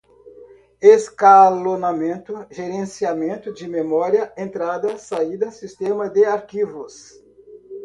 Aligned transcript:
escalonamento, 0.81 2.39
gerenciamento 2.49 3.53
de 3.53 3.67
memória, 3.67 4.33
entrada, 4.35 4.97
saída, 4.97 5.51
sistema 5.51 6.09
de 6.09 6.25
arquivos 6.25 7.11